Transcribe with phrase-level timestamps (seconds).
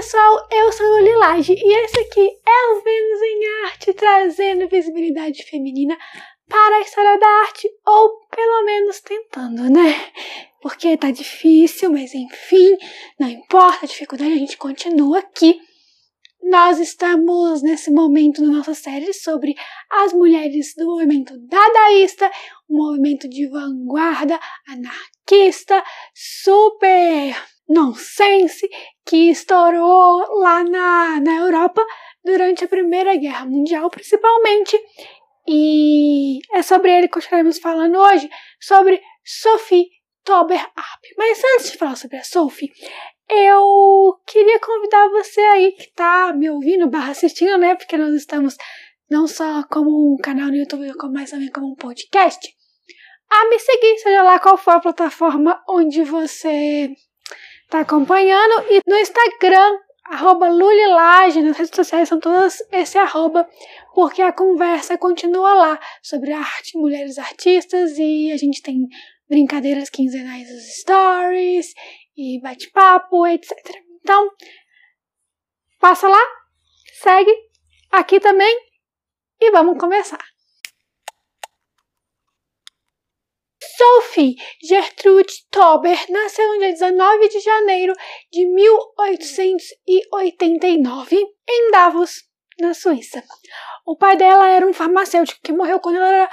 [0.00, 5.42] pessoal, eu sou a Lilage e esse aqui é o Vênus em Arte trazendo visibilidade
[5.42, 5.94] feminina
[6.48, 9.94] para a história da arte, ou pelo menos tentando, né?
[10.62, 12.78] Porque tá difícil, mas enfim,
[13.18, 15.60] não importa a dificuldade, a gente continua aqui.
[16.44, 19.54] Nós estamos nesse momento na nossa série sobre
[19.90, 22.30] as mulheres do movimento dadaísta,
[22.70, 27.36] um movimento de vanguarda, anarquista, super
[27.70, 28.68] nonsense
[29.06, 31.82] que estourou lá na, na Europa
[32.24, 34.76] durante a Primeira Guerra Mundial, principalmente.
[35.48, 38.28] E é sobre ele que estaremos falando hoje,
[38.60, 39.86] sobre Sophie
[40.24, 40.60] Tober.
[41.16, 42.70] Mas antes de falar sobre a Sophie,
[43.28, 47.76] eu queria convidar você aí que está me ouvindo, barra assistindo, né?
[47.76, 48.56] Porque nós estamos
[49.08, 52.48] não só como um canal no YouTube, mas também como um podcast,
[53.30, 56.92] a me seguir, seja lá qual for a plataforma onde você
[57.70, 58.64] tá acompanhando.
[58.70, 63.48] E no Instagram, arroba Lulilage, nas redes sociais são todas esse arroba,
[63.94, 68.86] porque a conversa continua lá sobre arte, mulheres artistas e a gente tem
[69.28, 70.48] brincadeiras quinzenais
[70.80, 71.72] stories
[72.16, 73.52] e bate-papo, etc.
[74.00, 74.28] Então,
[75.78, 76.22] passa lá,
[77.00, 77.32] segue
[77.92, 78.54] aqui também
[79.40, 80.29] e vamos começar.
[83.80, 87.94] Sophie Gertrude Tauber nasceu no dia 19 de janeiro
[88.30, 91.16] de 1889
[91.48, 92.24] em Davos,
[92.60, 93.24] na Suíça.
[93.86, 96.28] O pai dela era um farmacêutico que morreu quando ela era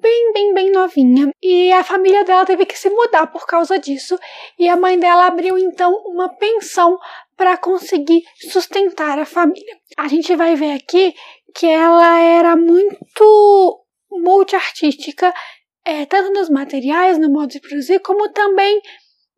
[0.00, 1.32] bem, bem, bem novinha.
[1.42, 4.16] E a família dela teve que se mudar por causa disso.
[4.56, 6.96] E a mãe dela abriu então uma pensão
[7.36, 8.22] para conseguir
[8.52, 9.76] sustentar a família.
[9.98, 11.12] A gente vai ver aqui
[11.56, 15.34] que ela era muito multiartística
[15.84, 18.80] é, tanto nos materiais, no modo de produzir, como também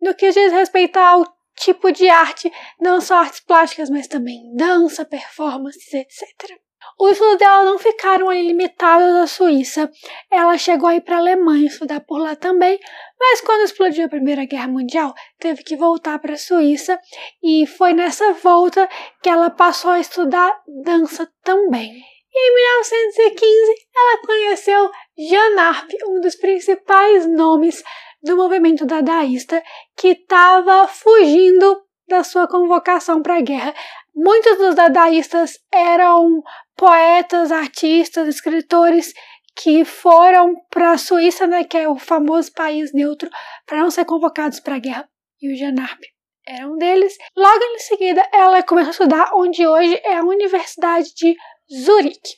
[0.01, 1.25] no que diz respeito ao
[1.57, 6.59] tipo de arte, não só artes plásticas, mas também dança, performances, etc.
[6.99, 9.91] Os estudos dela não ficaram ali limitados à Suíça.
[10.31, 12.79] Ela chegou a ir para a Alemanha estudar por lá também,
[13.19, 16.99] mas quando explodiu a Primeira Guerra Mundial, teve que voltar para a Suíça
[17.43, 18.89] e foi nessa volta
[19.23, 22.03] que ela passou a estudar dança também.
[22.39, 27.83] E em 1915, ela conheceu Jean Arp, um dos principais nomes
[28.23, 29.63] do movimento dadaísta,
[29.97, 33.75] que estava fugindo da sua convocação para a guerra.
[34.15, 36.43] Muitos dos dadaístas eram
[36.77, 39.15] poetas, artistas, escritores
[39.57, 43.31] que foram para a Suíça, né, que é o famoso país neutro,
[43.65, 45.09] para não ser convocados para a guerra.
[45.41, 46.03] E o Jean Arp
[46.47, 47.17] era um deles.
[47.35, 51.35] Logo em seguida, ela começou a estudar onde hoje é a Universidade de
[51.71, 52.35] Zurique.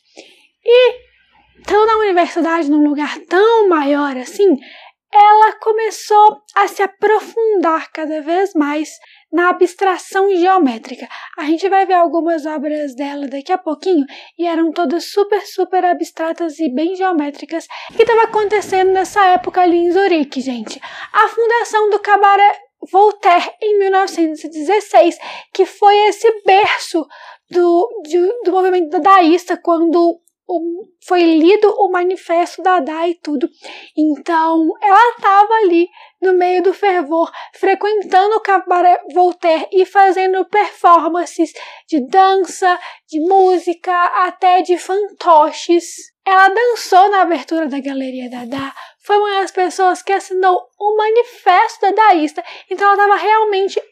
[0.64, 0.92] E,
[1.58, 4.56] estando na universidade, num lugar tão maior assim,
[5.12, 8.90] ela começou a se aprofundar cada vez mais
[9.32, 11.08] na abstração geométrica.
[11.38, 14.04] A gente vai ver algumas obras dela daqui a pouquinho
[14.38, 17.66] e eram todas super, super abstratas e bem geométricas.
[17.96, 20.80] Que estava acontecendo nessa época ali em Zurique, gente?
[21.12, 25.16] A fundação do Cabaré Voltaire em 1916,
[25.52, 27.06] que foi esse berço
[27.50, 33.48] do, de, do movimento dadaísta, quando o, foi lido o manifesto Dada e tudo.
[33.96, 35.88] Então, ela estava ali
[36.20, 41.52] no meio do fervor, frequentando o cabaré Voltaire e fazendo performances
[41.86, 43.92] de dança, de música,
[44.26, 45.84] até de fantoches.
[46.28, 51.80] Ela dançou na abertura da Galeria Dada, foi uma das pessoas que assinou o manifesto
[51.80, 53.82] dadaísta, então ela estava realmente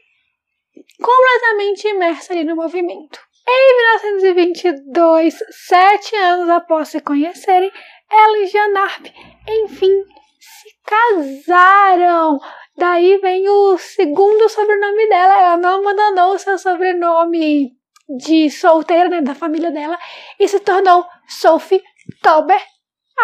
[1.01, 3.19] completamente imersa ali no movimento.
[3.49, 3.77] Em
[4.13, 7.73] 1922, sete anos após se conhecerem,
[8.11, 9.07] ela e Jean Arp,
[9.49, 10.05] enfim,
[10.39, 12.39] se casaram.
[12.77, 15.39] Daí vem o segundo sobrenome dela.
[15.39, 17.73] Ela não abandonou o seu sobrenome
[18.19, 19.99] de solteira, né, da família dela,
[20.39, 21.83] e se tornou Sophie
[22.23, 22.61] Tauber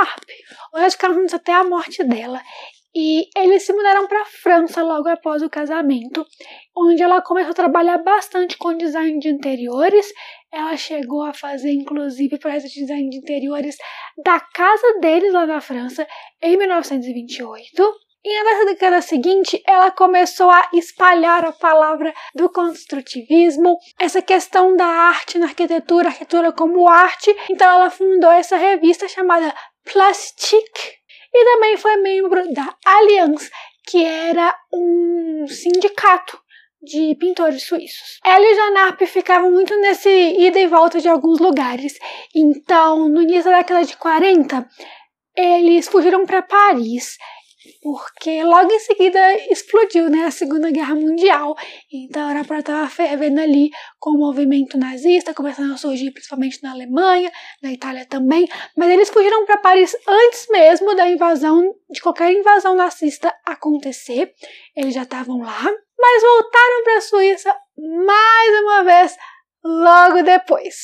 [0.01, 0.25] Arp.
[0.75, 2.41] Hoje ficaram até a morte dela.
[2.95, 6.27] E eles se mudaram para a França logo após o casamento,
[6.77, 10.07] onde ela começou a trabalhar bastante com design de interiores.
[10.53, 13.77] Ela chegou a fazer, inclusive, projeto de design de interiores
[14.23, 16.07] da casa deles lá na França
[16.43, 17.83] em 1928.
[18.25, 24.87] E na década seguinte, ela começou a espalhar a palavra do construtivismo, essa questão da
[24.87, 27.35] arte na arquitetura, arquitetura como arte.
[27.51, 29.53] Então, ela fundou essa revista chamada
[29.85, 31.03] Plastique
[31.35, 33.51] e também foi membro da Allianz,
[33.87, 36.41] que era um sindicato
[36.83, 38.19] de pintores suíços.
[38.25, 41.95] Ela e Janarp ficavam muito nesse ida e volta de alguns lugares.
[42.35, 44.69] Então, no início da década de 40,
[45.37, 47.17] eles fugiram para Paris.
[47.83, 49.19] Porque logo em seguida
[49.51, 51.57] explodiu né, a Segunda Guerra Mundial.
[51.93, 56.71] Então a Europa estava fervendo ali com o movimento nazista, começando a surgir principalmente na
[56.71, 58.47] Alemanha, na Itália também.
[58.77, 64.33] Mas eles fugiram para Paris antes mesmo da invasão, de qualquer invasão nazista acontecer.
[64.77, 65.65] Eles já estavam lá,
[65.99, 69.17] mas voltaram para a Suíça mais uma vez
[69.65, 70.77] logo depois.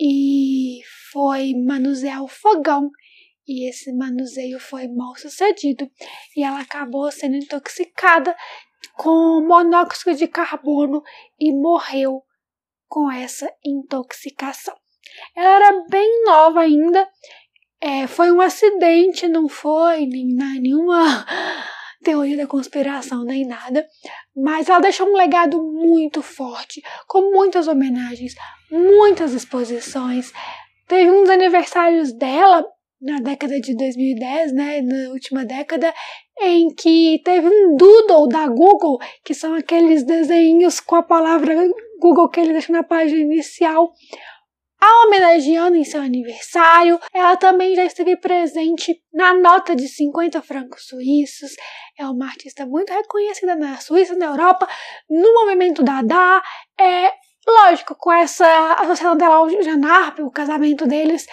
[0.00, 0.80] e
[1.10, 2.90] foi manusear o fogão.
[3.46, 5.90] E esse manuseio foi mal sucedido
[6.36, 8.36] e ela acabou sendo intoxicada
[8.94, 11.02] com monóxido de carbono
[11.40, 12.22] e morreu
[12.86, 14.76] com essa intoxicação.
[15.34, 17.08] Ela era bem nova ainda,
[17.80, 21.24] é, foi um acidente, não foi nem, nenhuma
[22.02, 23.86] teoria da conspiração nem nada,
[24.36, 28.34] mas ela deixou um legado muito forte, com muitas homenagens,
[28.70, 30.32] muitas exposições.
[30.86, 32.64] Teve uns aniversários dela
[33.00, 35.94] na década de 2010, né, na última década,
[36.40, 41.54] em que teve um doodle da Google, que são aqueles desenhos com a palavra
[42.00, 43.92] Google que ele deixa na página inicial,
[44.80, 47.00] a homenageando em seu aniversário.
[47.12, 51.52] Ela também já esteve presente na nota de 50 francos suíços.
[51.98, 54.68] É uma artista muito reconhecida na Suíça, na Europa,
[55.08, 56.42] no movimento Dada.
[56.78, 57.12] É
[57.46, 61.26] lógico, com essa associação dela ao Janarp, o casamento deles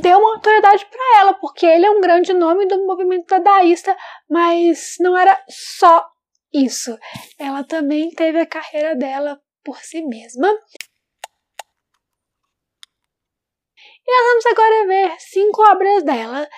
[0.00, 3.96] deu uma autoridade para ela, porque ele é um grande nome do movimento dadaísta,
[4.28, 6.04] mas não era só
[6.52, 6.96] isso.
[7.38, 10.48] Ela também teve a carreira dela por si mesma.
[14.06, 16.48] E nós vamos agora ver cinco obras dela.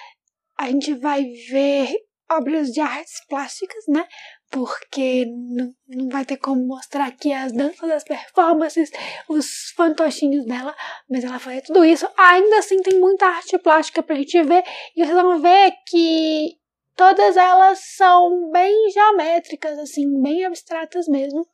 [0.58, 1.94] A gente vai ver
[2.30, 4.06] obras de artes plásticas, né?
[4.50, 8.90] Porque não, vai ter como mostrar aqui as danças, as performances,
[9.28, 10.74] os fantochinhos dela,
[11.08, 12.08] mas ela faz tudo isso.
[12.16, 14.64] Ainda assim, tem muita arte plástica pra gente ver,
[14.96, 16.56] e vocês vão ver que
[16.96, 21.46] todas elas são bem geométricas, assim, bem abstratas mesmo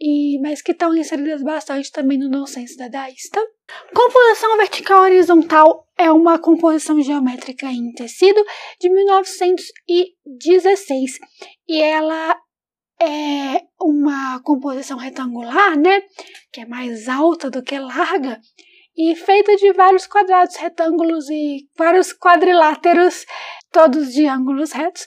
[0.00, 3.40] e mas que estão inseridas bastante também no nonsense dadaísta.
[3.94, 8.42] Composição vertical horizontal é uma composição geométrica em tecido
[8.80, 11.18] de 1916
[11.68, 12.36] e ela
[13.00, 16.00] é uma composição retangular, né,
[16.52, 18.40] que é mais alta do que larga
[18.96, 23.26] e feita de vários quadrados retângulos e vários quadriláteros,
[23.70, 25.06] todos de ângulos retos,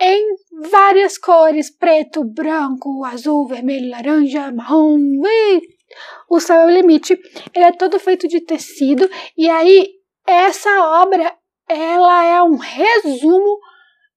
[0.00, 0.34] em
[0.70, 4.98] várias cores: preto, branco, azul, vermelho, laranja, marrom.
[5.24, 5.60] E
[6.30, 7.18] o céu é o limite.
[7.54, 9.88] Ele é todo feito de tecido e aí
[10.26, 10.70] essa
[11.02, 11.34] obra
[11.68, 13.58] ela é um resumo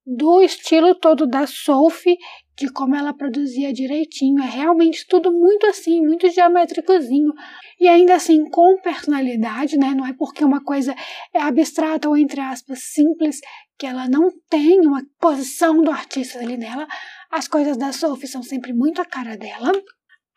[0.05, 2.17] do estilo todo da Sophie,
[2.61, 4.41] de como ela produzia direitinho.
[4.43, 7.33] É realmente tudo muito assim, muito geométricozinho.
[7.79, 9.95] E ainda assim com personalidade, né?
[9.95, 10.95] Não é porque uma coisa
[11.33, 13.39] é abstrata ou, entre aspas, simples
[13.79, 16.87] que ela não tem uma posição do artista ali nela.
[17.31, 19.71] As coisas da Sophie são sempre muito a cara dela.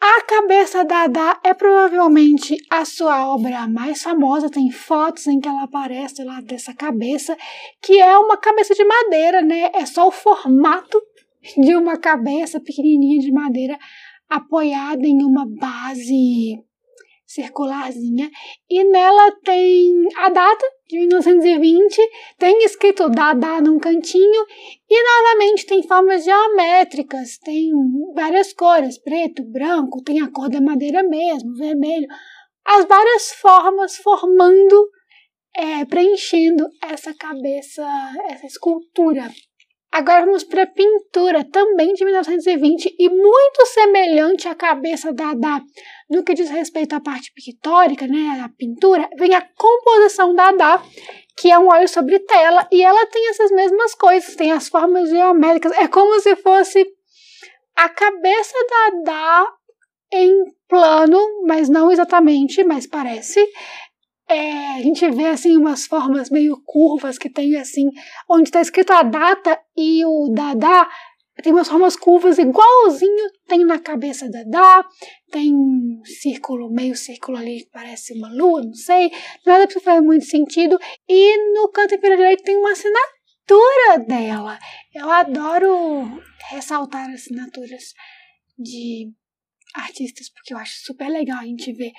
[0.01, 4.51] A cabeça da Ada é provavelmente a sua obra mais famosa.
[4.51, 7.37] Tem fotos em que ela aparece lá dessa cabeça,
[7.83, 9.71] que é uma cabeça de madeira, né?
[9.75, 11.03] É só o formato
[11.57, 13.79] de uma cabeça pequenininha de madeira
[14.29, 16.59] apoiada em uma base
[17.27, 18.31] circularzinha
[18.71, 22.01] e nela tem a data de 1920,
[22.39, 24.47] tem escrito Dada num cantinho
[24.89, 27.73] e novamente tem formas geométricas, tem
[28.15, 32.07] várias cores, preto, branco, tem a cor da madeira mesmo, vermelho,
[32.65, 34.91] as várias formas formando,
[35.57, 37.85] é, preenchendo essa cabeça,
[38.29, 39.31] essa escultura.
[39.95, 45.65] Agora vamos para a pintura, também de 1920 e muito semelhante à cabeça da Dada
[46.11, 50.83] no que diz respeito à parte pictórica, né, a pintura, vem a composição da Dá,
[51.37, 55.11] que é um óleo sobre tela, e ela tem essas mesmas coisas, tem as formas
[55.11, 56.85] geométricas, é como se fosse
[57.77, 59.47] a cabeça da Dá
[60.13, 63.41] em plano, mas não exatamente, mas parece.
[64.29, 67.91] É, a gente vê assim umas formas meio curvas que tem assim,
[68.29, 70.89] onde está escrito a data e o Dada
[71.43, 74.89] tem umas formas curvas igualzinho tem na cabeça da Dá,
[75.31, 79.11] tem um círculo, meio círculo ali que parece uma lua, não sei,
[79.45, 80.79] nada precisa fazer muito sentido.
[81.09, 84.59] E no canto inferior direito tem uma assinatura dela.
[84.95, 87.93] Eu adoro ressaltar assinaturas
[88.57, 89.11] de
[89.75, 91.91] artistas, porque eu acho super legal a gente ver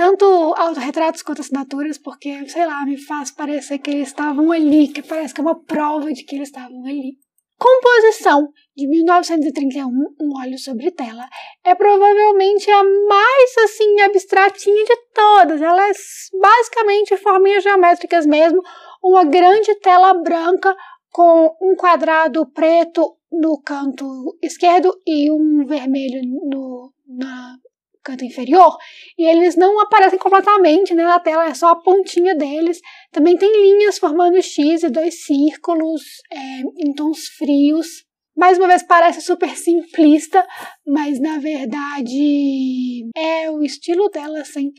[0.00, 0.24] tanto
[0.56, 5.34] autorretratos quanto assinaturas, porque, sei lá, me faz parecer que eles estavam ali, que parece
[5.34, 7.18] que é uma prova de que eles estavam ali.
[7.58, 11.28] composição de 1931, Um Olho Sobre Tela,
[11.62, 15.60] é provavelmente a mais assim abstratinha de todas.
[15.60, 15.92] Ela é
[16.40, 18.62] basicamente forminhas geométricas mesmo,
[19.02, 20.74] uma grande tela branca
[21.12, 24.06] com um quadrado preto no canto
[24.40, 27.58] esquerdo e um vermelho no na
[28.02, 28.76] canto inferior,
[29.18, 32.80] e eles não aparecem completamente né, na tela, é só a pontinha deles.
[33.12, 36.02] Também tem linhas formando X e dois círculos
[36.32, 38.04] é, em tons frios.
[38.36, 40.46] Mais uma vez parece super simplista,
[40.86, 44.70] mas na verdade é o estilo dela 100%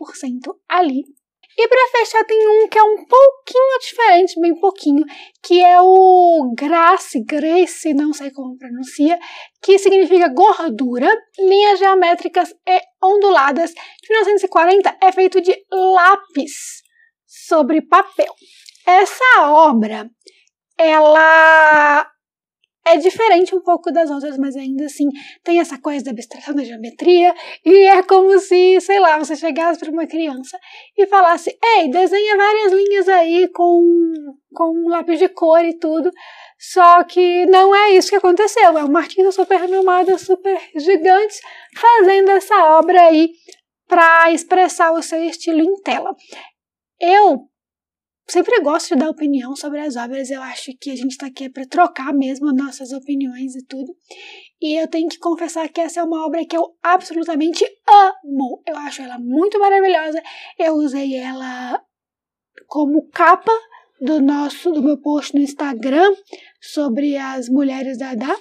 [0.67, 1.03] ali.
[1.57, 5.03] E para fechar tem um que é um pouquinho diferente, bem pouquinho,
[5.43, 9.19] que é o Grace, Grace, não sei como pronuncia,
[9.61, 13.71] que significa gordura, linhas geométricas e onduladas.
[13.71, 16.81] De 1940 é feito de lápis
[17.27, 18.33] sobre papel.
[18.85, 20.09] Essa obra,
[20.77, 22.11] ela
[22.85, 25.07] é diferente um pouco das outras, mas ainda assim
[25.43, 27.33] tem essa coisa da abstração da geometria
[27.65, 30.57] e é como se, sei lá, você chegasse para uma criança
[30.97, 33.83] e falasse: "Ei, desenha várias linhas aí com
[34.53, 36.11] com um lápis de cor e tudo".
[36.59, 38.77] Só que não é isso que aconteceu.
[38.77, 41.39] É uma artista super renomada, super gigante,
[41.75, 43.31] fazendo essa obra aí
[43.87, 46.15] para expressar o seu estilo em tela.
[46.99, 47.50] Eu
[48.27, 50.29] sempre gosto de dar opinião sobre as obras.
[50.29, 53.95] Eu acho que a gente está aqui para trocar mesmo nossas opiniões e tudo.
[54.61, 58.61] E eu tenho que confessar que essa é uma obra que eu absolutamente amo.
[58.67, 60.21] Eu acho ela muito maravilhosa.
[60.57, 61.81] Eu usei ela
[62.67, 63.51] como capa
[63.99, 66.15] do nosso do meu post no Instagram
[66.59, 68.35] sobre as mulheres da Dá.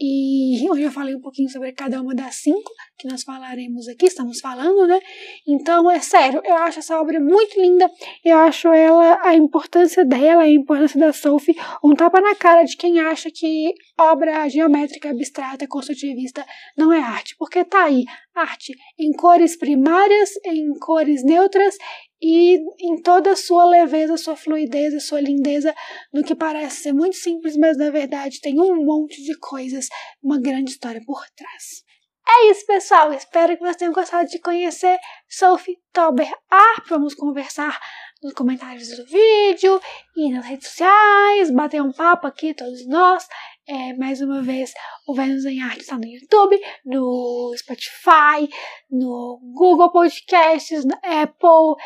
[0.00, 4.38] E eu falei um pouquinho sobre cada uma das cinco que nós falaremos aqui, estamos
[4.38, 5.00] falando, né?
[5.46, 7.90] Então, é sério, eu acho essa obra muito linda.
[8.24, 12.76] Eu acho ela, a importância dela, a importância da Sophie, um tapa na cara de
[12.76, 17.34] quem acha que obra geométrica, abstrata, construtivista não é arte.
[17.36, 18.04] Porque tá aí,
[18.40, 21.76] arte em cores primárias, em cores neutras
[22.20, 25.74] e em toda a sua leveza, sua fluidez, sua lindeza,
[26.12, 29.88] no que parece ser muito simples, mas na verdade tem um monte de coisas,
[30.22, 31.88] uma grande história por trás.
[32.30, 33.10] É isso, pessoal.
[33.12, 36.86] Espero que vocês tenham gostado de conhecer Sophie Tauber Arp.
[36.88, 37.80] Vamos conversar
[38.22, 39.80] nos comentários do vídeo
[40.14, 43.26] e nas redes sociais, bater um papo aqui, todos nós.
[43.70, 44.72] É, mais uma vez,
[45.06, 48.48] o Vênus em Arte está no YouTube, no Spotify,
[48.90, 51.76] no Google Podcasts, no Apple,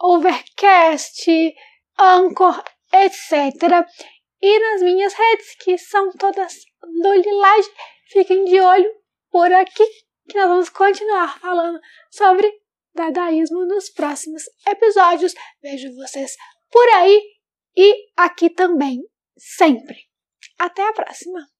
[0.00, 1.54] Overcast,
[1.98, 3.86] Anchor, etc.
[4.40, 7.70] E nas minhas redes, que são todas do Lilage.
[8.08, 8.90] Fiquem de olho
[9.30, 9.84] por aqui,
[10.30, 11.78] que nós vamos continuar falando
[12.10, 12.50] sobre
[12.94, 15.34] dadaísmo nos próximos episódios.
[15.60, 16.34] Vejo vocês
[16.70, 17.22] por aí
[17.76, 19.02] e aqui também,
[19.36, 20.05] sempre.
[20.58, 21.55] Até a próxima!